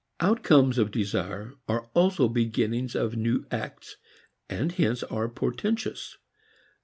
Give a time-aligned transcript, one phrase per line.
[0.19, 3.97] Outcomes of desire are also beginnings of new acts
[4.49, 6.17] and hence are portentous.